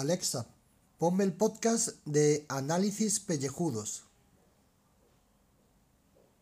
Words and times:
Alexa, 0.00 0.46
ponme 0.96 1.24
el 1.24 1.34
podcast 1.34 1.90
de 2.06 2.46
Análisis 2.48 3.20
Pellejudos. 3.20 4.04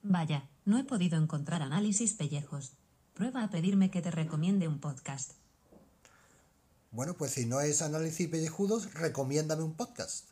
Vaya, 0.05 0.49
no 0.65 0.79
he 0.79 0.85
podido 0.85 1.21
encontrar 1.21 1.63
análisis 1.63 2.15
pellejos. 2.15 2.75
Prueba 3.15 3.43
a 3.43 3.51
pedirme 3.51 3.91
que 3.91 4.01
te 4.01 4.13
recomiende 4.13 4.69
un 4.69 4.79
podcast. 4.79 5.33
Bueno, 6.93 7.15
pues 7.15 7.33
si 7.33 7.47
no 7.47 7.61
es 7.61 7.83
Análisis 7.83 8.29
Pellejudos, 8.29 8.95
recomiéndame 8.95 9.65
un 9.65 9.75
podcast. 9.75 10.29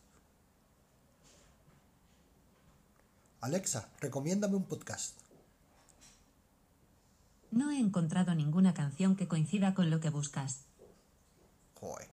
Alexa, 3.41 3.91
recomiéndame 4.01 4.55
un 4.55 4.67
podcast. 4.67 5.19
No 7.51 7.73
he 7.73 7.81
encontrado 7.81 8.37
ninguna 8.37 8.73
canción 8.73 9.17
que 9.17 9.27
coincida 9.27 9.75
con 9.75 9.91
lo 9.91 9.99
que 9.99 10.11
buscas. 10.11 10.61
Joder. 11.75 12.16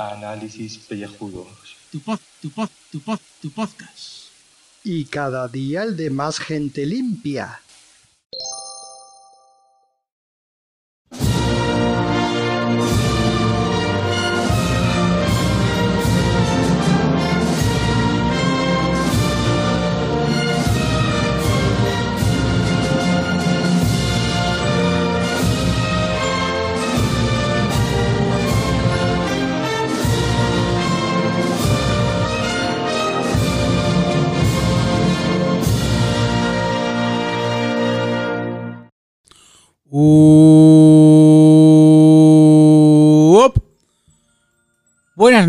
Análisis 0.00 0.78
pellejudos. 0.78 1.46
Tu 1.92 2.00
pod, 2.00 2.18
tu 2.42 2.50
pod, 2.50 2.70
tu 2.90 3.00
pod, 3.00 3.20
tu 3.40 3.50
podcast. 3.50 4.26
Y 4.82 5.04
cada 5.04 5.46
día 5.46 5.84
el 5.84 5.96
de 5.96 6.10
más 6.10 6.40
gente 6.40 6.86
limpia. 6.86 7.60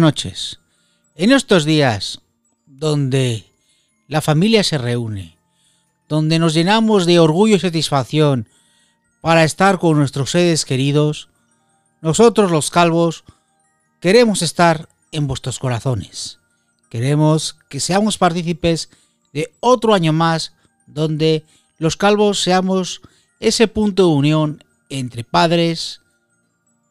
Noches. 0.10 0.60
En 1.14 1.32
estos 1.32 1.66
días 1.66 2.22
donde 2.66 3.46
la 4.08 4.22
familia 4.22 4.64
se 4.64 4.80
reúne, 4.80 5.38
donde 6.08 6.40
nos 6.40 6.56
llenamos 6.56 7.06
de 7.06 7.20
orgullo 7.20 7.58
y 7.58 7.60
satisfacción 7.60 8.48
para 9.22 9.44
estar 9.44 9.78
con 9.78 9.98
nuestros 9.98 10.32
seres 10.32 10.66
queridos, 10.66 11.30
nosotros 12.02 12.50
los 12.50 12.72
calvos 12.72 13.24
queremos 14.00 14.42
estar 14.42 14.90
en 15.12 15.28
vuestros 15.28 15.60
corazones. 15.60 16.40
Queremos 16.90 17.56
que 17.70 17.80
seamos 17.80 18.18
partícipes 18.18 18.90
de 19.32 19.54
otro 19.60 19.94
año 19.94 20.12
más 20.12 20.54
donde 20.88 21.46
los 21.78 21.98
calvos 21.98 22.42
seamos 22.42 23.02
ese 23.40 23.68
punto 23.68 24.08
de 24.08 24.16
unión 24.16 24.64
entre 24.90 25.24
padres 25.24 26.02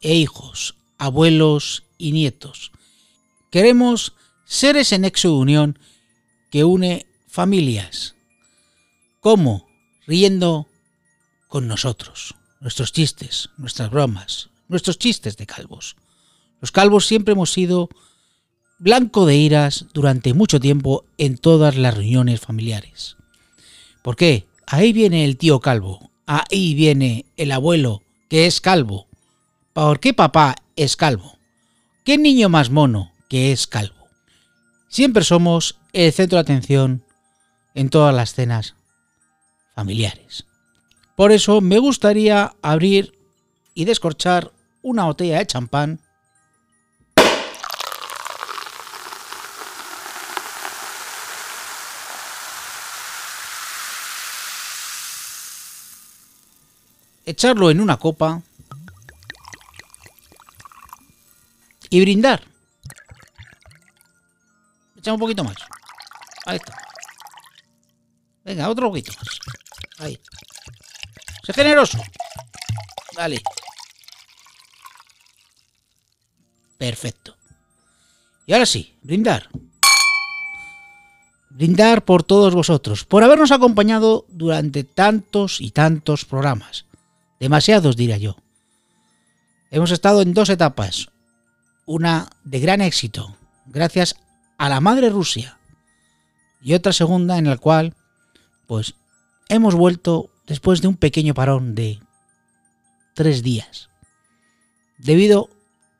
e 0.02 0.14
hijos, 0.14 0.76
abuelos 0.98 1.82
y 1.98 2.12
nietos. 2.12 2.70
Queremos 3.50 4.14
ser 4.44 4.76
ese 4.76 4.98
nexo 4.98 5.28
de 5.28 5.34
unión 5.34 5.78
que 6.50 6.64
une 6.64 7.06
familias. 7.28 8.14
¿Cómo? 9.20 9.66
Riendo 10.06 10.66
con 11.48 11.66
nosotros, 11.66 12.34
nuestros 12.60 12.92
chistes, 12.92 13.50
nuestras 13.56 13.90
bromas, 13.90 14.50
nuestros 14.68 14.98
chistes 14.98 15.36
de 15.36 15.46
calvos. 15.46 15.96
Los 16.60 16.72
calvos 16.72 17.06
siempre 17.06 17.32
hemos 17.32 17.52
sido 17.52 17.88
blanco 18.78 19.24
de 19.24 19.36
iras 19.36 19.86
durante 19.94 20.34
mucho 20.34 20.60
tiempo 20.60 21.04
en 21.16 21.38
todas 21.38 21.76
las 21.76 21.96
reuniones 21.96 22.40
familiares. 22.40 23.16
¿Por 24.02 24.16
qué? 24.16 24.46
Ahí 24.66 24.92
viene 24.92 25.24
el 25.24 25.38
tío 25.38 25.60
calvo, 25.60 26.10
ahí 26.26 26.74
viene 26.74 27.24
el 27.38 27.52
abuelo 27.52 28.02
que 28.28 28.46
es 28.46 28.60
calvo. 28.60 29.06
¿Por 29.72 30.00
qué 30.00 30.12
papá 30.12 30.56
es 30.76 30.96
calvo? 30.96 31.38
¿Qué 32.04 32.18
niño 32.18 32.50
más 32.50 32.70
mono 32.70 33.12
que 33.28 33.52
es 33.52 33.66
calvo? 33.66 34.08
Siempre 34.88 35.24
somos 35.24 35.78
el 35.92 36.12
centro 36.12 36.36
de 36.36 36.42
atención 36.42 37.04
en 37.74 37.90
todas 37.90 38.14
las 38.14 38.34
cenas 38.34 38.74
familiares. 39.74 40.46
Por 41.16 41.32
eso 41.32 41.60
me 41.60 41.78
gustaría 41.78 42.54
abrir 42.62 43.18
y 43.74 43.84
descorchar 43.84 44.52
una 44.82 45.04
botella 45.04 45.38
de 45.38 45.46
champán 45.46 46.00
echarlo 57.28 57.70
en 57.70 57.80
una 57.80 57.98
copa 57.98 58.42
y 61.90 62.00
brindar. 62.00 62.57
Echamos 64.98 65.16
un 65.16 65.20
poquito 65.20 65.44
más. 65.44 65.56
Ahí 66.44 66.56
está. 66.56 66.76
Venga, 68.44 68.68
otro 68.68 68.88
poquito 68.88 69.12
más. 69.12 69.38
Ahí. 69.98 70.20
Sé 71.44 71.52
generoso. 71.52 71.98
Dale. 73.14 73.40
Perfecto. 76.76 77.36
Y 78.46 78.52
ahora 78.52 78.66
sí, 78.66 78.96
brindar. 79.02 79.48
Brindar 81.50 82.04
por 82.04 82.22
todos 82.22 82.54
vosotros, 82.54 83.04
por 83.04 83.24
habernos 83.24 83.50
acompañado 83.50 84.24
durante 84.28 84.84
tantos 84.84 85.60
y 85.60 85.70
tantos 85.70 86.24
programas. 86.24 86.86
Demasiados, 87.40 87.96
diría 87.96 88.16
yo. 88.16 88.36
Hemos 89.70 89.90
estado 89.90 90.22
en 90.22 90.34
dos 90.34 90.48
etapas. 90.48 91.08
Una 91.84 92.30
de 92.44 92.60
gran 92.60 92.80
éxito, 92.80 93.36
gracias 93.66 94.16
a 94.58 94.68
la 94.68 94.80
madre 94.80 95.08
Rusia. 95.08 95.58
Y 96.60 96.74
otra 96.74 96.92
segunda 96.92 97.38
en 97.38 97.46
la 97.46 97.56
cual, 97.56 97.94
pues, 98.66 98.94
hemos 99.48 99.74
vuelto 99.74 100.30
después 100.46 100.82
de 100.82 100.88
un 100.88 100.96
pequeño 100.96 101.32
parón 101.34 101.74
de 101.74 102.00
tres 103.14 103.42
días. 103.42 103.88
¿Debido 104.98 105.48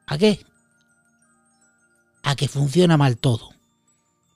a 0.07 0.19
qué? 0.19 0.45
A 2.23 2.37
que 2.37 2.49
funciona 2.49 2.97
mal 2.97 3.17
todo. 3.17 3.51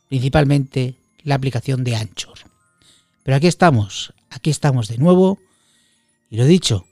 Principalmente 0.08 0.94
la 1.24 1.34
aplicación 1.34 1.84
de 1.84 1.96
Anchor. 1.96 2.38
Pero 3.24 3.36
aquí 3.36 3.48
estamos, 3.48 4.14
aquí 4.30 4.50
estamos 4.50 4.88
de 4.88 4.98
nuevo. 4.98 5.38
Y 6.30 6.36
lo 6.36 6.46
dicho, 6.46 6.86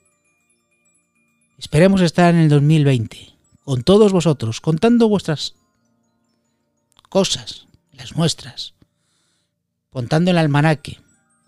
Esperemos 1.60 2.00
estar 2.00 2.34
en 2.34 2.40
el 2.40 2.48
2020 2.48 3.34
con 3.64 3.82
todos 3.82 4.14
vosotros, 4.14 4.62
contando 4.62 5.10
vuestras 5.10 5.56
cosas, 7.10 7.66
las 7.92 8.16
nuestras, 8.16 8.72
contando 9.90 10.30
el 10.30 10.38
almanaque, 10.38 10.98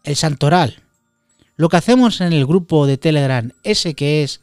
el 0.05 0.17
santoral, 0.17 0.83
lo 1.56 1.71
que 1.71 1.78
hacemos 1.78 2.21
en 2.21 2.34
el 2.34 2.45
grupo 2.45 2.87
de 2.87 2.99
Telegram, 2.99 3.53
ese 3.62 3.95
que 3.95 4.23
es 4.23 4.43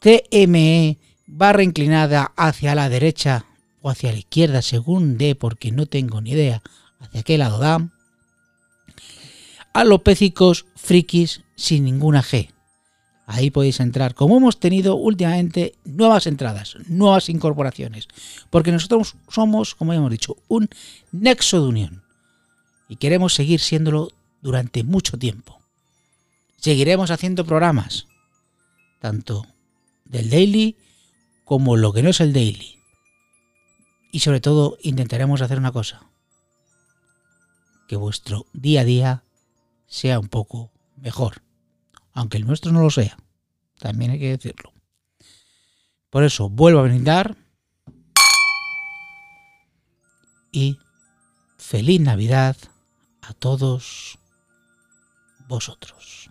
TME 0.00 0.98
barra 1.26 1.62
inclinada 1.62 2.32
hacia 2.36 2.74
la 2.74 2.88
derecha 2.88 3.44
o 3.82 3.90
hacia 3.90 4.12
la 4.12 4.18
izquierda, 4.18 4.62
según 4.62 5.18
de, 5.18 5.34
porque 5.34 5.70
no 5.70 5.86
tengo 5.86 6.20
ni 6.20 6.30
idea 6.30 6.62
hacia 6.98 7.22
qué 7.22 7.36
lado 7.36 7.58
da, 7.58 7.90
alopécicos 9.74 10.66
frikis 10.74 11.42
sin 11.54 11.84
ninguna 11.84 12.22
G. 12.22 12.50
Ahí 13.30 13.50
podéis 13.50 13.78
entrar. 13.80 14.14
Como 14.14 14.38
hemos 14.38 14.58
tenido 14.58 14.96
últimamente 14.96 15.74
nuevas 15.84 16.26
entradas, 16.26 16.76
nuevas 16.86 17.28
incorporaciones. 17.28 18.08
Porque 18.48 18.72
nosotros 18.72 19.16
somos, 19.28 19.74
como 19.74 19.92
ya 19.92 19.98
hemos 19.98 20.10
dicho, 20.10 20.38
un 20.48 20.70
nexo 21.12 21.60
de 21.60 21.68
unión. 21.68 22.02
Y 22.88 22.96
queremos 22.96 23.34
seguir 23.34 23.60
siéndolo 23.60 24.12
durante 24.40 24.82
mucho 24.82 25.18
tiempo. 25.18 25.60
Seguiremos 26.56 27.10
haciendo 27.10 27.44
programas. 27.44 28.06
Tanto 28.98 29.46
del 30.06 30.30
daily 30.30 30.78
como 31.44 31.76
lo 31.76 31.92
que 31.92 32.02
no 32.02 32.08
es 32.08 32.22
el 32.22 32.32
daily. 32.32 32.78
Y 34.10 34.20
sobre 34.20 34.40
todo 34.40 34.78
intentaremos 34.80 35.42
hacer 35.42 35.58
una 35.58 35.72
cosa. 35.72 36.00
Que 37.88 37.96
vuestro 37.96 38.46
día 38.54 38.80
a 38.80 38.84
día 38.84 39.24
sea 39.86 40.18
un 40.18 40.28
poco 40.28 40.72
mejor 40.96 41.42
aunque 42.18 42.36
el 42.36 42.46
nuestro 42.48 42.72
no 42.72 42.80
lo 42.80 42.90
sea. 42.90 43.16
También 43.78 44.10
hay 44.10 44.18
que 44.18 44.36
decirlo. 44.36 44.72
Por 46.10 46.24
eso 46.24 46.48
vuelvo 46.48 46.80
a 46.80 46.82
brindar 46.82 47.36
y 50.50 50.80
feliz 51.58 52.00
Navidad 52.00 52.56
a 53.22 53.34
todos 53.34 54.18
vosotros. 55.46 56.28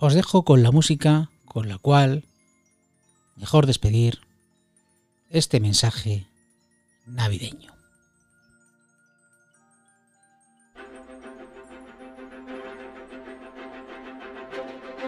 Os 0.00 0.14
dejo 0.14 0.44
con 0.44 0.64
la 0.64 0.72
música 0.72 1.30
con 1.44 1.68
la 1.68 1.78
cual 1.78 2.24
mejor 3.36 3.66
despedir 3.66 4.18
este 5.30 5.60
mensaje 5.60 6.26
navideño. 7.06 7.75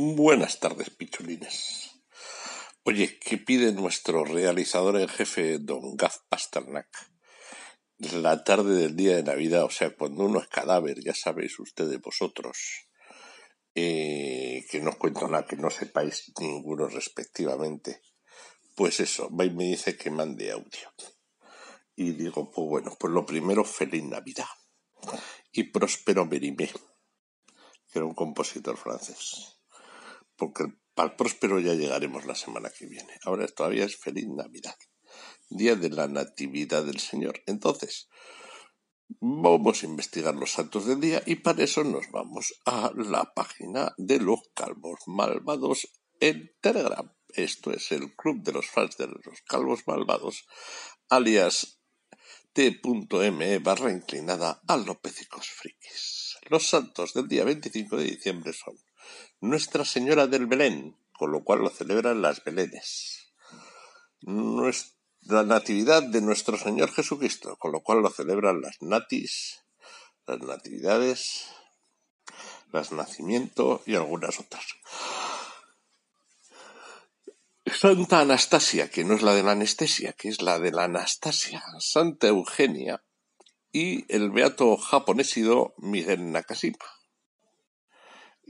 Buenas 0.00 0.60
tardes, 0.60 0.90
pichulines. 0.90 1.90
Oye, 2.84 3.18
¿qué 3.18 3.36
pide 3.36 3.72
nuestro 3.72 4.24
realizador 4.24 4.96
en 5.00 5.08
jefe, 5.08 5.58
don 5.58 5.96
Gaz 5.96 6.20
Pasternak? 6.28 6.86
La 8.12 8.44
tarde 8.44 8.76
del 8.76 8.94
día 8.94 9.16
de 9.16 9.24
Navidad, 9.24 9.64
o 9.64 9.70
sea, 9.70 9.90
cuando 9.96 10.22
uno 10.22 10.38
es 10.38 10.46
cadáver, 10.46 11.02
ya 11.02 11.14
sabéis 11.14 11.58
ustedes 11.58 12.00
vosotros, 12.00 12.86
eh, 13.74 14.64
que 14.70 14.80
no 14.80 14.90
os 14.90 14.96
cuento 14.98 15.26
nada, 15.26 15.48
que 15.48 15.56
no 15.56 15.68
sepáis 15.68 16.32
ninguno 16.38 16.86
respectivamente. 16.86 18.00
Pues 18.76 19.00
eso, 19.00 19.28
va 19.34 19.46
y 19.46 19.50
me 19.50 19.64
dice 19.64 19.96
que 19.96 20.12
mande 20.12 20.52
audio. 20.52 20.94
Y 21.96 22.12
digo, 22.12 22.52
pues 22.52 22.68
bueno, 22.68 22.96
pues 23.00 23.12
lo 23.12 23.26
primero, 23.26 23.64
feliz 23.64 24.04
Navidad. 24.04 24.46
Y 25.50 25.64
Próspero 25.64 26.24
Merimé, 26.24 26.68
que 26.68 27.98
era 27.98 28.04
un 28.04 28.14
compositor 28.14 28.76
francés 28.76 29.57
porque 30.38 30.62
el 30.62 31.12
próspero 31.16 31.60
ya 31.60 31.74
llegaremos 31.74 32.24
la 32.24 32.34
semana 32.34 32.70
que 32.70 32.86
viene. 32.86 33.18
Ahora 33.24 33.46
todavía 33.48 33.84
es 33.84 33.96
feliz 33.96 34.26
Navidad, 34.28 34.76
día 35.50 35.74
de 35.74 35.90
la 35.90 36.08
Natividad 36.08 36.84
del 36.84 37.00
Señor. 37.00 37.42
Entonces, 37.46 38.08
vamos 39.20 39.82
a 39.82 39.86
investigar 39.86 40.34
los 40.34 40.52
santos 40.52 40.86
del 40.86 41.00
día 41.00 41.22
y 41.26 41.36
para 41.36 41.64
eso 41.64 41.84
nos 41.84 42.10
vamos 42.10 42.54
a 42.64 42.92
la 42.94 43.32
página 43.34 43.92
de 43.96 44.20
los 44.20 44.40
calvos 44.54 45.00
malvados 45.06 45.88
en 46.20 46.52
Telegram. 46.60 47.12
Esto 47.28 47.72
es 47.72 47.92
el 47.92 48.14
club 48.16 48.42
de 48.42 48.52
los 48.52 48.68
fans 48.68 48.96
de 48.96 49.06
los 49.08 49.42
calvos 49.46 49.80
malvados, 49.86 50.46
alias 51.08 51.80
t.me 52.52 53.58
barra 53.58 53.92
inclinada 53.92 54.62
a 54.66 54.76
Lópezicos 54.76 55.48
Frikis. 55.48 56.38
Los 56.48 56.66
santos 56.66 57.12
del 57.12 57.28
día 57.28 57.44
25 57.44 57.96
de 57.96 58.04
diciembre 58.04 58.52
son 58.52 58.74
nuestra 59.40 59.84
Señora 59.84 60.26
del 60.26 60.46
Belén, 60.46 60.96
con 61.12 61.32
lo 61.32 61.44
cual 61.44 61.60
lo 61.60 61.70
celebran 61.70 62.22
las 62.22 62.42
Belenes. 62.42 63.32
la 64.20 65.42
Natividad 65.44 66.02
de 66.02 66.20
nuestro 66.20 66.56
Señor 66.56 66.90
Jesucristo, 66.90 67.56
con 67.56 67.72
lo 67.72 67.80
cual 67.80 68.02
lo 68.02 68.10
celebran 68.10 68.60
las 68.60 68.80
Natis, 68.80 69.64
las 70.26 70.40
Natividades, 70.40 71.46
las 72.72 72.92
Nacimiento 72.92 73.82
y 73.86 73.94
algunas 73.94 74.40
otras. 74.40 74.64
Santa 77.66 78.20
Anastasia, 78.20 78.90
que 78.90 79.04
no 79.04 79.14
es 79.14 79.22
la 79.22 79.34
de 79.34 79.42
la 79.42 79.52
anestesia, 79.52 80.14
que 80.14 80.28
es 80.28 80.40
la 80.42 80.58
de 80.58 80.72
la 80.72 80.84
Anastasia, 80.84 81.62
Santa 81.78 82.28
Eugenia 82.28 83.04
y 83.70 84.10
el 84.12 84.30
beato 84.30 84.76
japonesido 84.78 85.74
Miguel 85.76 86.32
Nakashima 86.32 86.97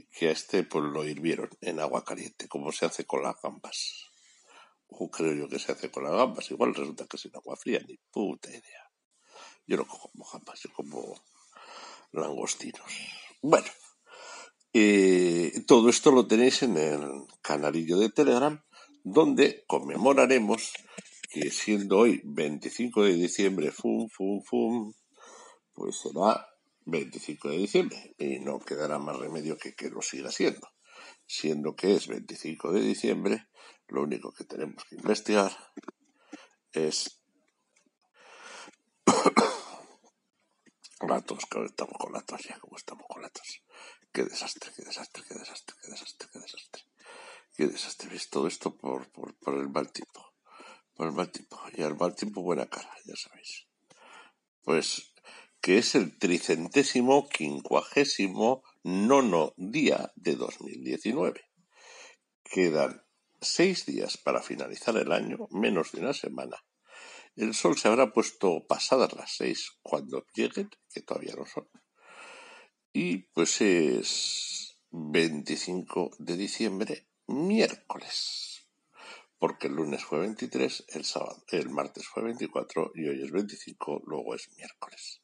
que 0.05 0.29
a 0.29 0.31
este 0.31 0.63
pues 0.63 0.85
lo 0.85 1.05
hirvieron 1.05 1.49
en 1.61 1.79
agua 1.79 2.03
caliente, 2.03 2.47
como 2.47 2.71
se 2.71 2.85
hace 2.85 3.05
con 3.05 3.23
las 3.23 3.41
gambas. 3.41 4.05
O 4.87 5.09
creo 5.09 5.33
yo 5.33 5.47
que 5.47 5.59
se 5.59 5.71
hace 5.71 5.91
con 5.91 6.03
las 6.03 6.13
gambas. 6.13 6.49
Igual 6.51 6.73
resulta 6.73 7.05
que 7.05 7.17
es 7.17 7.25
en 7.25 7.35
agua 7.35 7.55
fría, 7.55 7.79
ni 7.87 7.97
puta 8.11 8.49
idea. 8.49 8.91
Yo 9.65 9.77
no 9.77 9.87
como 9.87 10.25
gambas, 10.31 10.61
yo 10.61 10.71
como 10.73 11.15
langostinos. 12.11 12.91
Bueno, 13.41 13.67
eh, 14.73 15.63
todo 15.67 15.89
esto 15.89 16.11
lo 16.11 16.27
tenéis 16.27 16.63
en 16.63 16.77
el 16.77 17.25
canalillo 17.41 17.97
de 17.97 18.09
Telegram, 18.09 18.61
donde 19.03 19.63
conmemoraremos 19.67 20.73
que 21.29 21.51
siendo 21.51 21.99
hoy 21.99 22.21
25 22.23 23.03
de 23.03 23.13
diciembre, 23.13 23.71
fum, 23.71 24.09
fum, 24.09 24.41
fum, 24.43 24.93
pues 25.73 25.97
será 25.97 26.48
25 26.89 27.49
de 27.49 27.57
diciembre 27.57 28.15
y 28.17 28.39
no 28.39 28.59
quedará 28.59 28.99
más 28.99 29.17
remedio 29.17 29.57
que 29.57 29.75
que 29.75 29.89
lo 29.89 30.01
siga 30.01 30.31
siendo. 30.31 30.69
Siendo 31.25 31.75
que 31.75 31.95
es 31.95 32.07
25 32.07 32.71
de 32.71 32.81
diciembre, 32.81 33.47
lo 33.87 34.03
único 34.03 34.31
que 34.31 34.45
tenemos 34.45 34.83
que 34.85 34.95
investigar 34.95 35.51
es 36.71 37.21
la 41.07 41.21
tos, 41.21 41.39
estamos 41.65 41.97
con 41.97 42.13
la 42.13 42.21
tos 42.21 42.41
ya, 42.43 42.59
como 42.59 42.77
estamos 42.77 43.05
con 43.07 43.21
la 43.21 43.29
tos. 43.29 43.63
Qué 44.11 44.23
desastre, 44.23 44.71
qué 44.75 44.83
desastre, 44.83 45.23
qué 45.27 45.35
desastre, 45.35 45.75
qué 45.81 45.91
desastre, 45.91 46.27
qué 46.31 46.39
desastre. 46.39 46.83
Qué 47.55 47.67
desastre. 47.67 48.09
¿Ves 48.09 48.29
todo 48.29 48.47
esto 48.47 48.75
por, 48.75 49.11
por, 49.11 49.35
por 49.35 49.55
el 49.55 49.69
mal 49.69 49.91
tiempo? 49.91 50.33
Por 50.93 51.07
el 51.07 51.13
mal 51.13 51.31
tiempo. 51.31 51.61
Y 51.73 51.83
al 51.83 51.97
mal 51.97 52.15
tiempo 52.15 52.41
buena 52.41 52.67
cara, 52.67 52.91
ya 53.05 53.15
sabéis. 53.15 53.67
Pues 54.63 55.08
que 55.61 55.77
es 55.77 55.95
el 55.95 56.17
tricentésimo 56.17 57.27
quincuagésimo 57.27 58.63
nono 58.83 59.53
día 59.57 60.11
de 60.15 60.35
2019. 60.35 61.41
Quedan 62.43 63.03
seis 63.41 63.85
días 63.85 64.17
para 64.17 64.41
finalizar 64.41 64.95
el 64.97 65.11
año, 65.11 65.47
menos 65.51 65.91
de 65.91 66.01
una 66.01 66.13
semana. 66.13 66.63
El 67.35 67.53
sol 67.53 67.77
se 67.77 67.87
habrá 67.87 68.11
puesto 68.13 68.65
pasadas 68.67 69.13
las 69.13 69.35
seis 69.35 69.71
cuando 69.81 70.25
lleguen, 70.33 70.69
que 70.93 71.01
todavía 71.01 71.35
no 71.35 71.45
son. 71.45 71.69
Y 72.93 73.17
pues 73.33 73.61
es 73.61 74.77
25 74.91 76.11
de 76.19 76.37
diciembre, 76.37 77.07
miércoles. 77.27 78.67
Porque 79.37 79.67
el 79.67 79.75
lunes 79.75 80.03
fue 80.03 80.19
23, 80.19 80.85
el 80.89 81.05
sábado, 81.05 81.43
el 81.49 81.69
martes 81.69 82.07
fue 82.07 82.23
24 82.23 82.91
y 82.95 83.07
hoy 83.07 83.23
es 83.23 83.31
25, 83.31 84.01
luego 84.05 84.35
es 84.35 84.49
miércoles. 84.57 85.21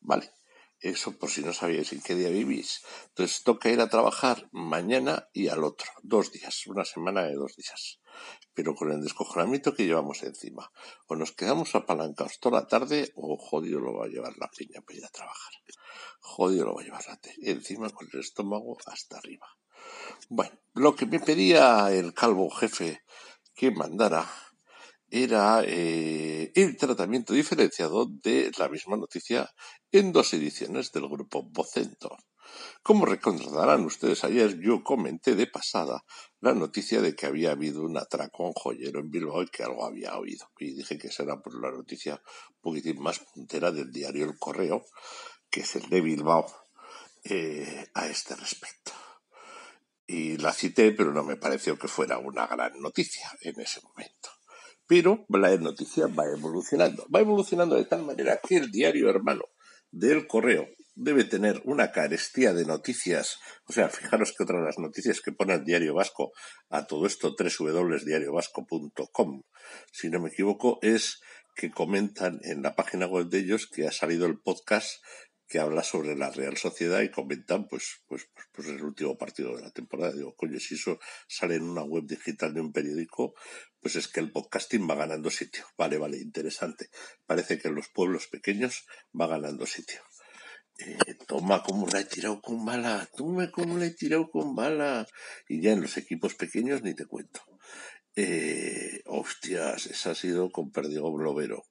¿Vale? 0.00 0.32
Eso 0.80 1.18
por 1.18 1.28
si 1.28 1.42
no 1.42 1.52
sabíais 1.52 1.92
en 1.92 2.00
qué 2.00 2.14
día 2.14 2.30
vivís. 2.30 2.82
Entonces 3.08 3.42
toca 3.42 3.68
ir 3.68 3.80
a 3.80 3.88
trabajar 3.88 4.48
mañana 4.52 5.28
y 5.32 5.48
al 5.48 5.64
otro, 5.64 5.90
dos 6.02 6.30
días, 6.30 6.66
una 6.68 6.84
semana 6.84 7.24
de 7.24 7.34
dos 7.34 7.56
días. 7.56 7.98
Pero 8.54 8.76
con 8.76 8.92
el 8.92 9.02
descojonamiento 9.02 9.74
que 9.74 9.86
llevamos 9.86 10.22
encima, 10.22 10.70
o 11.06 11.16
nos 11.16 11.32
quedamos 11.32 11.74
apalancados 11.74 12.38
toda 12.38 12.60
la 12.60 12.66
tarde, 12.68 13.12
o 13.16 13.36
jodido 13.36 13.80
lo 13.80 13.94
va 13.94 14.06
a 14.06 14.08
llevar 14.08 14.34
la 14.38 14.50
piña 14.50 14.80
para 14.82 14.98
ir 14.98 15.04
a 15.04 15.08
trabajar. 15.08 15.52
Jodido 16.20 16.66
lo 16.66 16.74
va 16.74 16.82
a 16.82 16.84
llevar 16.84 17.04
la 17.08 17.18
encima 17.42 17.90
con 17.90 18.08
el 18.12 18.20
estómago 18.20 18.78
hasta 18.86 19.18
arriba. 19.18 19.48
Bueno, 20.28 20.52
lo 20.74 20.94
que 20.94 21.06
me 21.06 21.18
pedía 21.18 21.92
el 21.92 22.14
calvo 22.14 22.50
jefe 22.50 23.02
que 23.54 23.72
mandara 23.72 24.28
era 25.10 25.62
eh, 25.64 26.52
el 26.54 26.76
tratamiento 26.76 27.32
diferenciado 27.32 28.06
de 28.06 28.50
la 28.58 28.68
misma 28.68 28.96
noticia 28.96 29.50
en 29.90 30.12
dos 30.12 30.32
ediciones 30.34 30.92
del 30.92 31.08
grupo 31.08 31.42
Vocento. 31.50 32.16
Como 32.82 33.04
recordarán 33.06 33.84
ustedes 33.84 34.24
ayer, 34.24 34.58
yo 34.60 34.82
comenté 34.82 35.34
de 35.34 35.46
pasada 35.46 36.04
la 36.40 36.54
noticia 36.54 37.00
de 37.00 37.14
que 37.14 37.26
había 37.26 37.52
habido 37.52 37.82
un 37.82 37.96
atraco 37.96 38.44
a 38.44 38.48
un 38.48 38.54
joyero 38.54 39.00
en 39.00 39.10
Bilbao 39.10 39.42
y 39.42 39.48
que 39.48 39.64
algo 39.64 39.84
había 39.84 40.16
oído. 40.16 40.50
Y 40.58 40.74
dije 40.74 40.98
que 40.98 41.08
esa 41.08 41.24
era 41.24 41.40
por 41.40 41.60
la 41.60 41.70
noticia 41.70 42.14
un 42.14 42.60
poquitín 42.60 43.00
más 43.00 43.20
puntera 43.20 43.70
del 43.70 43.92
diario 43.92 44.24
El 44.24 44.38
Correo, 44.38 44.84
que 45.50 45.60
es 45.60 45.76
el 45.76 45.88
de 45.88 46.00
Bilbao, 46.00 46.46
eh, 47.24 47.86
a 47.94 48.06
este 48.06 48.34
respecto. 48.36 48.92
Y 50.06 50.38
la 50.38 50.54
cité, 50.54 50.92
pero 50.92 51.12
no 51.12 51.22
me 51.22 51.36
pareció 51.36 51.78
que 51.78 51.88
fuera 51.88 52.18
una 52.18 52.46
gran 52.46 52.80
noticia 52.80 53.30
en 53.42 53.60
ese 53.60 53.82
momento. 53.82 54.37
Pero 54.88 55.24
la 55.28 55.56
noticia 55.58 56.08
va 56.08 56.24
evolucionando. 56.24 57.06
Va 57.14 57.20
evolucionando 57.20 57.76
de 57.76 57.84
tal 57.84 58.04
manera 58.04 58.40
que 58.42 58.56
el 58.56 58.72
diario 58.72 59.08
hermano 59.08 59.44
del 59.90 60.26
correo 60.26 60.66
debe 60.98 61.24
tener 61.24 61.62
una 61.64 61.90
carestía 61.92 62.52
de 62.52 62.64
noticias. 62.64 63.38
O 63.66 63.72
sea, 63.72 63.88
fijaros 63.88 64.34
que 64.36 64.42
otra 64.42 64.58
de 64.58 64.64
las 64.64 64.78
noticias 64.78 65.20
que 65.20 65.30
pone 65.30 65.54
el 65.54 65.62
Diario 65.64 65.94
Vasco 65.94 66.32
a 66.70 66.86
todo 66.86 67.06
esto, 67.06 67.36
www.diariovasco.com, 67.38 69.42
si 69.92 70.10
no 70.10 70.18
me 70.20 70.30
equivoco, 70.30 70.80
es 70.82 71.20
que 71.54 71.70
comentan 71.70 72.40
en 72.42 72.62
la 72.62 72.74
página 72.74 73.06
web 73.06 73.28
de 73.28 73.38
ellos 73.38 73.68
que 73.68 73.86
ha 73.86 73.92
salido 73.92 74.26
el 74.26 74.40
podcast 74.40 75.00
que 75.48 75.58
habla 75.58 75.82
sobre 75.82 76.14
la 76.14 76.30
Real 76.30 76.56
Sociedad 76.56 77.00
y 77.00 77.10
comentan 77.10 77.66
pues, 77.66 78.02
pues, 78.06 78.30
pues, 78.52 78.68
el 78.68 78.82
último 78.82 79.16
partido 79.16 79.56
de 79.56 79.62
la 79.62 79.70
temporada. 79.70 80.12
Digo, 80.12 80.34
coño, 80.36 80.60
si 80.60 80.74
eso 80.74 80.98
sale 81.26 81.56
en 81.56 81.62
una 81.62 81.82
web 81.82 82.04
digital 82.04 82.52
de 82.52 82.60
un 82.60 82.72
periódico, 82.72 83.34
pues 83.80 83.96
es 83.96 84.08
que 84.08 84.20
el 84.20 84.30
podcasting 84.30 84.88
va 84.88 84.94
ganando 84.94 85.30
sitio. 85.30 85.64
Vale, 85.78 85.96
vale, 85.96 86.18
interesante. 86.18 86.90
Parece 87.24 87.58
que 87.58 87.68
en 87.68 87.76
los 87.76 87.88
pueblos 87.88 88.26
pequeños 88.26 88.86
va 89.18 89.26
ganando 89.26 89.64
sitio. 89.64 90.00
Eh, 90.78 91.14
toma 91.26 91.62
como 91.62 91.88
la 91.88 92.00
he 92.00 92.04
tirado 92.04 92.40
con 92.40 92.64
bala, 92.64 93.08
toma 93.16 93.50
como 93.50 93.78
la 93.78 93.86
he 93.86 93.90
tirado 93.90 94.30
con 94.30 94.54
bala. 94.54 95.06
Y 95.48 95.60
ya 95.60 95.72
en 95.72 95.80
los 95.80 95.96
equipos 95.96 96.34
pequeños 96.34 96.82
ni 96.82 96.94
te 96.94 97.06
cuento. 97.06 97.40
Eh, 98.14 99.02
hostias, 99.06 99.86
esa 99.86 100.10
ha 100.10 100.14
sido 100.14 100.50
con 100.50 100.72
Perdigo 100.72 101.10
Blovero. 101.12 101.64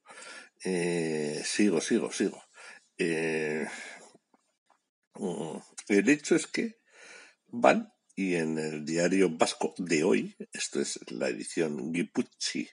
Eh, 0.64 1.42
sigo, 1.44 1.80
sigo, 1.80 2.10
sigo. 2.10 2.42
Eh, 2.98 3.66
mm, 5.14 5.58
el 5.88 6.08
hecho 6.08 6.34
es 6.34 6.46
que 6.46 6.80
van 7.46 7.92
y 8.16 8.34
en 8.34 8.58
el 8.58 8.84
diario 8.84 9.30
vasco 9.30 9.74
de 9.78 10.02
hoy, 10.02 10.36
esto 10.52 10.80
es 10.80 10.98
la 11.12 11.28
edición 11.28 11.92
Guipucci 11.92 12.68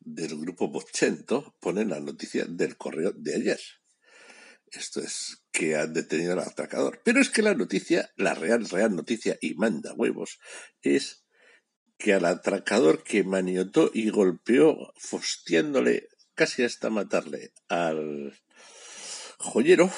del 0.00 0.38
grupo 0.38 0.68
Bochento, 0.68 1.54
ponen 1.60 1.90
la 1.90 2.00
noticia 2.00 2.46
del 2.46 2.78
correo 2.78 3.12
de 3.12 3.34
ayer. 3.34 3.60
Esto 4.70 5.00
es 5.00 5.44
que 5.52 5.76
han 5.76 5.92
detenido 5.92 6.32
al 6.32 6.40
atracador. 6.40 7.02
Pero 7.04 7.20
es 7.20 7.28
que 7.28 7.42
la 7.42 7.54
noticia, 7.54 8.10
la 8.16 8.34
real, 8.34 8.66
real 8.66 8.96
noticia, 8.96 9.36
y 9.42 9.54
manda 9.54 9.92
huevos, 9.92 10.38
es 10.80 11.26
que 11.98 12.14
al 12.14 12.24
atracador 12.24 13.02
que 13.02 13.24
maniotó 13.24 13.90
y 13.92 14.08
golpeó, 14.08 14.94
fostiándole 14.96 16.08
casi 16.34 16.62
hasta 16.62 16.88
matarle 16.88 17.52
al 17.68 18.38
joyero, 19.38 19.90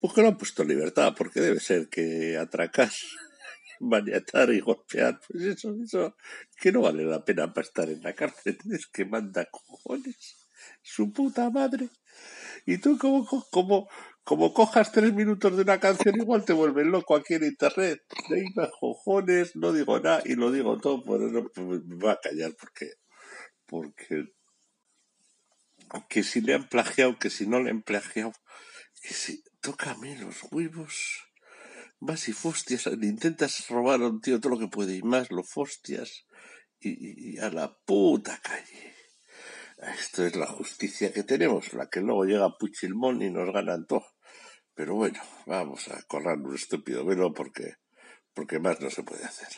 pues 0.00 0.14
que 0.14 0.22
lo 0.22 0.28
han 0.28 0.36
puesto 0.36 0.62
en 0.62 0.68
libertad, 0.68 1.14
porque 1.16 1.40
debe 1.40 1.60
ser 1.60 1.88
que 1.88 2.36
atracar, 2.36 2.90
maniatar 3.80 4.50
y 4.50 4.60
golpear, 4.60 5.20
pues 5.26 5.44
eso, 5.44 5.74
eso, 5.82 6.16
que 6.60 6.72
no 6.72 6.82
vale 6.82 7.04
la 7.04 7.24
pena 7.24 7.52
para 7.52 7.66
estar 7.66 7.88
en 7.88 8.02
la 8.02 8.14
cárcel, 8.14 8.58
tienes 8.62 8.86
que 8.86 9.04
manda 9.04 9.46
cojones, 9.46 10.36
su 10.82 11.12
puta 11.12 11.50
madre. 11.50 11.88
Y 12.66 12.78
tú 12.78 12.96
como, 12.98 13.26
como, 13.50 13.88
como 14.22 14.54
cojas 14.54 14.92
tres 14.92 15.12
minutos 15.12 15.56
de 15.56 15.62
una 15.62 15.80
canción, 15.80 16.16
igual 16.16 16.44
te 16.44 16.52
vuelves 16.52 16.86
loco 16.86 17.16
aquí 17.16 17.34
en 17.34 17.44
internet. 17.44 18.02
Venga, 18.28 18.70
cojones, 18.78 19.56
no 19.56 19.72
digo 19.72 19.98
nada 19.98 20.22
y 20.24 20.34
lo 20.34 20.52
digo 20.52 20.78
todo, 20.78 21.02
por 21.02 21.22
eso 21.22 21.50
pues, 21.54 21.84
me 21.84 21.96
voy 21.96 22.10
a 22.10 22.20
callar 22.22 22.54
porque, 22.58 22.92
porque 23.66 24.32
que 26.08 26.22
si 26.22 26.40
le 26.40 26.54
han 26.54 26.68
plagiado, 26.68 27.18
que 27.18 27.30
si 27.30 27.46
no 27.46 27.60
le 27.60 27.70
han 27.70 27.82
plagiado, 27.82 28.32
que 29.02 29.14
si 29.14 29.44
tócame 29.60 30.16
los 30.16 30.42
huevos, 30.50 31.24
vas 32.00 32.28
y 32.28 32.32
fostias, 32.32 32.86
intentas 32.86 33.68
robar 33.68 34.02
a 34.02 34.08
un 34.08 34.20
tío 34.20 34.40
todo 34.40 34.54
lo 34.54 34.58
que 34.58 34.68
puede 34.68 34.96
y 34.96 35.02
más, 35.02 35.30
lo 35.30 35.44
fostias 35.44 36.26
y, 36.80 37.38
a 37.38 37.50
la 37.50 37.76
puta 37.84 38.40
calle. 38.42 38.94
Esto 39.98 40.24
es 40.24 40.36
la 40.36 40.46
justicia 40.46 41.12
que 41.12 41.24
tenemos, 41.24 41.72
la 41.74 41.88
que 41.88 42.00
luego 42.00 42.24
llega 42.24 42.56
Puchilmón 42.56 43.22
y 43.22 43.30
nos 43.30 43.52
ganan 43.52 43.86
todo. 43.86 44.06
Pero 44.74 44.94
bueno, 44.94 45.20
vamos 45.46 45.88
a 45.88 46.02
correr 46.02 46.38
un 46.38 46.54
estúpido 46.54 47.04
velo 47.04 47.34
porque, 47.34 47.74
porque 48.32 48.58
más 48.58 48.80
no 48.80 48.90
se 48.90 49.02
puede 49.02 49.24
hacer. 49.24 49.48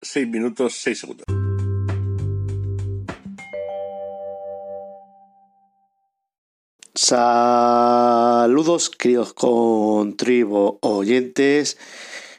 Seis 0.00 0.28
minutos, 0.28 0.74
seis 0.74 1.00
segundos. 1.00 1.23
Saludos, 7.04 8.88
queridos 8.88 9.34
contribo 9.34 10.78
oyentes. 10.80 11.76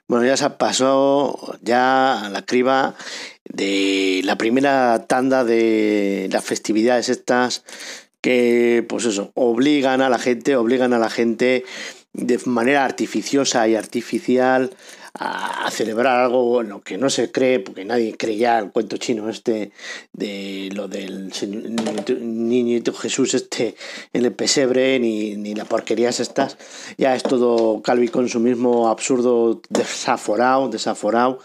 Bueno, 0.07 0.25
ya 0.25 0.37
se 0.37 0.45
ha 0.45 0.57
pasado 0.57 1.37
ya 1.61 2.29
la 2.31 2.43
criba 2.47 2.95
de 3.43 4.21
la 4.23 4.39
primera 4.39 5.05
tanda 5.05 5.43
de 5.43 6.29
las 6.31 6.43
festividades 6.43 7.09
estas 7.09 7.63
que, 8.21 8.83
pues 8.89 9.05
eso, 9.05 9.31
obligan 9.35 10.01
a 10.01 10.09
la 10.09 10.17
gente, 10.17 10.55
obligan 10.55 10.93
a 10.93 10.97
la 10.97 11.11
gente 11.11 11.63
de 12.13 12.39
manera 12.45 12.85
artificiosa 12.85 13.67
y 13.67 13.75
artificial 13.75 14.71
a, 15.17 15.69
celebrar 15.71 16.21
algo 16.21 16.61
en 16.61 16.69
lo 16.69 16.81
que 16.81 16.97
no 16.97 17.09
se 17.09 17.31
cree, 17.31 17.59
porque 17.59 17.85
nadie 17.85 18.15
cree 18.17 18.37
ya 18.37 18.59
el 18.59 18.71
cuento 18.71 18.97
chino 18.97 19.29
este 19.29 19.71
de 20.13 20.69
lo 20.73 20.87
del 20.87 21.31
niñito, 22.21 22.93
Jesús 22.93 23.33
este 23.33 23.75
en 24.13 24.25
el 24.25 24.31
pesebre, 24.33 24.99
ni, 24.99 25.35
ni 25.35 25.53
las 25.53 25.67
porquerías 25.67 26.19
estas. 26.19 26.57
Ya 26.97 27.15
es 27.15 27.23
todo 27.23 27.81
calvi 27.81 28.07
consumismo 28.07 28.87
absurdo, 28.89 29.61
desaforado, 29.69 30.69
desaforado. 30.69 31.39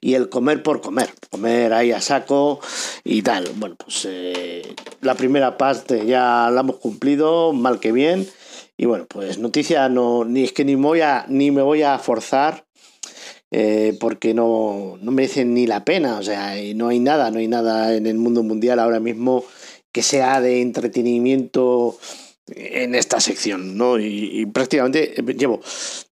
Y 0.00 0.14
el 0.14 0.28
comer 0.28 0.62
por 0.62 0.80
comer, 0.80 1.10
comer 1.30 1.72
ahí 1.72 1.92
a 1.92 2.00
saco 2.00 2.60
y 3.04 3.22
tal. 3.22 3.48
Bueno, 3.56 3.76
pues 3.76 4.06
eh, 4.08 4.74
la 5.00 5.14
primera 5.14 5.56
parte 5.58 6.06
ya 6.06 6.50
la 6.50 6.60
hemos 6.60 6.76
cumplido, 6.76 7.52
mal 7.52 7.80
que 7.80 7.92
bien. 7.92 8.28
Y 8.76 8.86
bueno, 8.86 9.06
pues 9.06 9.38
noticia 9.38 9.88
no, 9.88 10.24
ni 10.24 10.44
es 10.44 10.52
que 10.52 10.64
ni 10.64 10.74
voy 10.74 11.02
a, 11.02 11.24
ni 11.28 11.50
me 11.50 11.62
voy 11.62 11.82
a 11.82 11.98
forzar 11.98 12.61
eh, 13.54 13.94
porque 14.00 14.32
no, 14.32 14.98
no 15.02 15.12
merecen 15.12 15.52
ni 15.52 15.66
la 15.66 15.84
pena, 15.84 16.18
o 16.18 16.22
sea, 16.22 16.54
no 16.74 16.88
hay 16.88 16.98
nada, 17.00 17.30
no 17.30 17.38
hay 17.38 17.48
nada 17.48 17.94
en 17.94 18.06
el 18.06 18.16
mundo 18.16 18.42
mundial 18.42 18.78
ahora 18.78 18.98
mismo 18.98 19.44
que 19.92 20.02
sea 20.02 20.40
de 20.40 20.62
entretenimiento 20.62 21.98
en 22.48 22.94
esta 22.94 23.20
sección, 23.20 23.76
¿no? 23.76 23.98
Y, 23.98 24.46
prácticamente 24.46 25.20
eh, 25.20 25.34
llevo 25.34 25.60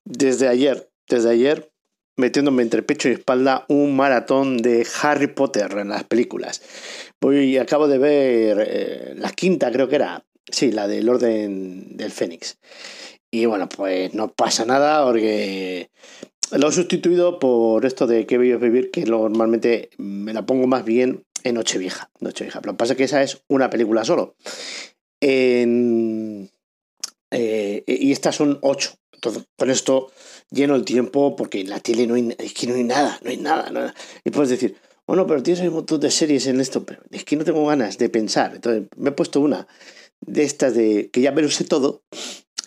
desde 0.03 0.47
ayer, 0.47 0.89
desde 1.07 1.29
ayer, 1.29 1.71
metiéndome 2.15 2.63
entre 2.63 2.81
pecho 2.81 3.07
y 3.07 3.13
espalda 3.13 3.65
un 3.69 3.95
maratón 3.95 4.57
de 4.57 4.85
Harry 5.01 5.27
Potter 5.27 5.77
en 5.77 5.89
las 5.89 6.05
películas. 6.05 6.63
Voy, 7.21 7.57
acabo 7.57 7.87
de 7.87 7.97
ver 7.99 8.67
eh, 8.67 9.13
la 9.15 9.31
quinta, 9.31 9.71
creo 9.71 9.87
que 9.87 9.95
era, 9.95 10.25
sí, 10.49 10.71
la 10.71 10.87
del 10.87 11.07
Orden 11.07 11.97
del 11.97 12.11
Fénix. 12.11 12.57
Y 13.29 13.45
bueno, 13.45 13.69
pues 13.69 14.13
no 14.13 14.31
pasa 14.33 14.65
nada 14.65 15.05
porque 15.05 15.91
lo 16.51 16.69
he 16.69 16.71
sustituido 16.71 17.39
por 17.39 17.85
esto 17.85 18.07
de 18.07 18.25
Qué 18.25 18.37
bello 18.37 18.55
es 18.55 18.61
vivir, 18.61 18.91
que 18.91 19.03
normalmente 19.05 19.89
me 19.97 20.33
la 20.33 20.45
pongo 20.45 20.67
más 20.67 20.85
bien 20.85 21.25
en 21.43 21.55
Nochevieja. 21.55 22.09
Nochevieja. 22.19 22.61
Lo 22.63 22.73
que 22.73 22.77
pasa 22.77 22.93
es 22.93 22.97
que 22.97 23.03
esa 23.03 23.23
es 23.23 23.43
una 23.47 23.69
película 23.69 24.03
solo. 24.03 24.35
Eh, 25.21 26.47
y 27.85 28.11
estas 28.11 28.35
son 28.35 28.59
ocho. 28.61 28.93
Entonces, 29.11 29.45
con 29.57 29.69
esto 29.69 30.11
lleno 30.51 30.75
el 30.75 30.85
tiempo 30.85 31.35
porque 31.35 31.61
en 31.61 31.69
la 31.69 31.79
tele 31.79 32.05
no 32.05 32.15
hay, 32.15 32.35
es 32.37 32.53
que 32.53 32.67
no 32.67 32.75
hay 32.75 32.83
nada, 32.83 33.19
no 33.23 33.29
hay 33.29 33.37
nada. 33.37 33.93
Y 34.23 34.29
puedes 34.29 34.49
decir, 34.49 34.75
bueno, 35.07 35.25
pero 35.25 35.41
tienes 35.41 35.63
un 35.63 35.73
montón 35.73 35.99
de 35.99 36.11
series 36.11 36.45
en 36.47 36.61
esto, 36.61 36.85
es 37.11 37.25
que 37.25 37.35
no 37.35 37.43
tengo 37.43 37.65
ganas 37.65 37.97
de 37.97 38.09
pensar. 38.09 38.55
Entonces, 38.55 38.83
me 38.95 39.09
he 39.09 39.13
puesto 39.13 39.41
una 39.41 39.67
de 40.21 40.43
estas 40.43 40.75
de 40.75 41.09
que 41.11 41.21
ya 41.21 41.31
me 41.31 41.41
lo 41.41 41.49
sé 41.49 41.63
todo, 41.63 42.03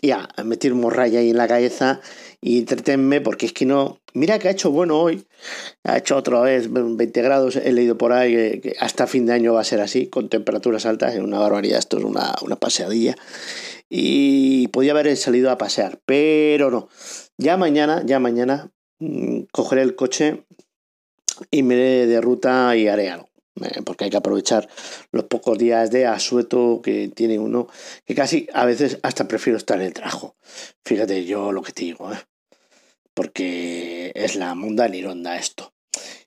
ya, 0.02 0.28
meter 0.44 0.74
morralla 0.74 1.20
ahí 1.20 1.30
en 1.30 1.36
la 1.36 1.48
cabeza 1.48 2.00
y 2.40 2.58
entretenme 2.58 3.20
porque 3.20 3.46
es 3.46 3.52
que 3.52 3.66
no... 3.66 4.00
Mira 4.12 4.38
que 4.38 4.48
ha 4.48 4.50
hecho 4.50 4.70
bueno 4.70 4.98
hoy, 4.98 5.26
ha 5.84 5.98
hecho 5.98 6.16
otra 6.16 6.40
vez 6.40 6.68
20 6.72 7.22
grados, 7.22 7.56
he 7.56 7.72
leído 7.72 7.96
por 7.96 8.12
ahí 8.12 8.60
que, 8.60 8.74
hasta 8.80 9.06
fin 9.06 9.26
de 9.26 9.34
año 9.34 9.54
va 9.54 9.60
a 9.60 9.64
ser 9.64 9.80
así, 9.80 10.08
con 10.08 10.28
temperaturas 10.28 10.84
altas, 10.84 11.14
es 11.14 11.20
una 11.20 11.38
barbaridad, 11.38 11.78
esto 11.78 11.98
es 11.98 12.04
una, 12.04 12.34
una 12.42 12.56
paseadilla. 12.56 13.14
Y 13.88 14.68
podía 14.68 14.92
haber 14.92 15.16
salido 15.16 15.50
a 15.50 15.58
pasear, 15.58 16.00
pero 16.06 16.70
no. 16.70 16.88
Ya 17.38 17.56
mañana, 17.56 18.02
ya 18.04 18.18
mañana, 18.18 18.72
mm, 18.98 19.42
cogeré 19.52 19.82
el 19.82 19.94
coche 19.94 20.44
y 21.50 21.62
me 21.62 21.74
de 21.76 22.20
ruta 22.20 22.76
y 22.76 22.88
haré 22.88 23.10
algo. 23.10 23.29
Eh, 23.56 23.82
porque 23.84 24.04
hay 24.04 24.10
que 24.10 24.16
aprovechar 24.16 24.68
los 25.10 25.24
pocos 25.24 25.58
días 25.58 25.90
de 25.90 26.06
asueto 26.06 26.80
que 26.82 27.08
tiene 27.08 27.38
uno, 27.38 27.68
que 28.06 28.14
casi 28.14 28.46
a 28.54 28.64
veces 28.64 28.98
hasta 29.02 29.28
prefiero 29.28 29.56
estar 29.56 29.80
en 29.80 29.86
el 29.86 29.92
trabajo. 29.92 30.36
Fíjate 30.84 31.24
yo 31.24 31.52
lo 31.52 31.62
que 31.62 31.72
te 31.72 31.84
digo, 31.84 32.12
¿eh? 32.12 32.18
porque 33.12 34.12
es 34.14 34.36
la 34.36 34.54
monda 34.54 34.88
ronda 34.88 35.36
esto. 35.36 35.72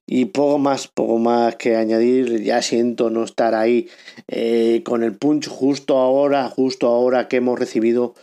Y 0.06 0.26
poco 0.26 0.58
más, 0.60 0.90
poco 0.90 1.18
más 1.18 1.56
que 1.56 1.78
añadir, 1.78 2.44
ya 2.44 2.62
siento 2.62 3.10
no 3.10 3.24
estar 3.24 3.56
ahí 3.56 3.88
eh, 4.28 4.82
con 4.84 5.02
el 5.02 5.16
punch 5.16 5.48
justo 5.48 5.98
ahora, 5.98 6.50
justo 6.50 6.88
ahora 6.88 7.30
que 7.30 7.38
hemos 7.38 7.58
recibido 7.58 8.16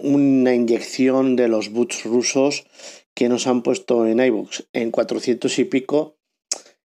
una 0.00 0.54
inyección 0.54 1.36
de 1.36 1.48
los 1.48 1.68
boots 1.68 2.04
rusos 2.04 2.64
que 3.12 3.28
nos 3.28 3.46
han 3.46 3.62
puesto 3.62 4.06
en 4.06 4.18
iBooks 4.18 4.68
en 4.72 4.90
400 4.90 5.58
y 5.58 5.64
pico, 5.64 6.16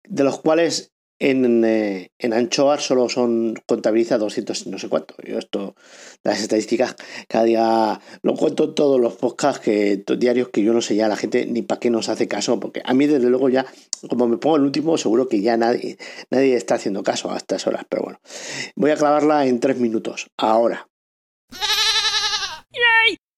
de 0.08 0.24
los 0.24 0.40
cuales 0.40 0.92
en, 1.20 1.64
eh, 1.64 2.12
en 2.18 2.32
Anchoar 2.32 2.80
solo 2.80 3.08
son 3.08 3.54
contabiliza 3.66 4.18
200 4.18 4.68
no 4.68 4.78
sé 4.78 4.88
cuánto. 4.88 5.14
Yo 5.24 5.38
esto, 5.38 5.74
las 6.22 6.40
estadísticas, 6.40 6.94
cada 7.28 7.44
día 7.44 8.00
lo 8.22 8.34
cuento 8.34 8.74
todos 8.74 9.00
los 9.00 9.14
podcasts 9.14 9.68
diarios 10.18 10.50
que 10.50 10.62
yo 10.62 10.72
no 10.72 10.80
sé 10.80 10.94
ya 10.94 11.08
la 11.08 11.16
gente 11.16 11.46
ni 11.46 11.62
para 11.62 11.80
qué 11.80 11.90
nos 11.90 12.08
hace 12.08 12.28
caso, 12.28 12.60
porque 12.60 12.82
a 12.84 12.94
mí 12.94 13.06
desde 13.06 13.28
luego 13.30 13.48
ya, 13.48 13.66
como 14.08 14.28
me 14.28 14.36
pongo 14.36 14.56
el 14.56 14.62
último, 14.62 14.96
seguro 14.96 15.28
que 15.28 15.40
ya 15.40 15.56
nadie, 15.56 15.98
nadie 16.30 16.54
está 16.54 16.76
haciendo 16.76 17.02
caso 17.02 17.32
a 17.32 17.36
estas 17.36 17.66
horas, 17.66 17.84
pero 17.88 18.02
bueno, 18.02 18.20
voy 18.76 18.90
a 18.90 18.96
clavarla 18.96 19.46
en 19.46 19.60
tres 19.60 19.78
minutos. 19.78 20.30
Ahora, 20.36 20.88